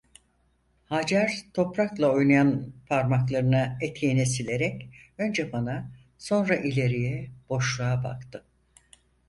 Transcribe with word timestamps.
Hacer 0.89 1.31
toprakla 1.53 2.09
oynayan 2.11 2.73
parmağını 2.89 3.77
eteğine 3.81 4.25
silerek, 4.25 4.89
önce 5.17 5.51
bana, 5.51 5.91
sonra 6.17 6.55
ileriye, 6.55 7.31
boşluğa 7.49 8.03
baktı. 8.03 8.45